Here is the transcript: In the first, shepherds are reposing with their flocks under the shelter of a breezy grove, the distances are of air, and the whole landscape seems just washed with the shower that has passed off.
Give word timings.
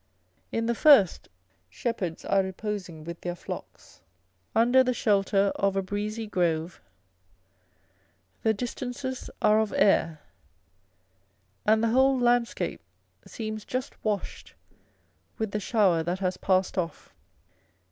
In 0.51 0.65
the 0.65 0.73
first, 0.73 1.29
shepherds 1.69 2.25
are 2.25 2.41
reposing 2.41 3.03
with 3.03 3.21
their 3.21 3.35
flocks 3.35 4.01
under 4.55 4.83
the 4.83 4.95
shelter 4.95 5.51
of 5.53 5.75
a 5.75 5.83
breezy 5.83 6.25
grove, 6.25 6.81
the 8.41 8.51
distances 8.51 9.29
are 9.43 9.59
of 9.59 9.71
air, 9.73 10.21
and 11.67 11.83
the 11.83 11.89
whole 11.89 12.17
landscape 12.19 12.81
seems 13.27 13.63
just 13.63 13.93
washed 14.03 14.55
with 15.37 15.51
the 15.51 15.59
shower 15.59 16.01
that 16.01 16.17
has 16.17 16.35
passed 16.35 16.79
off. 16.79 17.13